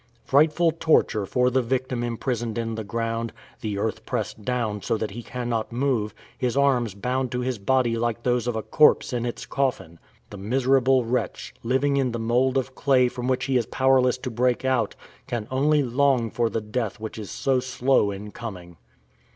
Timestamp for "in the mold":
11.97-12.57